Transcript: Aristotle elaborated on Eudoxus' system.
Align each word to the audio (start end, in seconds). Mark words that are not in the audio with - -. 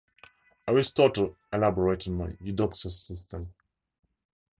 Aristotle 0.67 1.37
elaborated 1.53 2.13
on 2.19 2.35
Eudoxus' 2.39 2.99
system. 3.03 3.53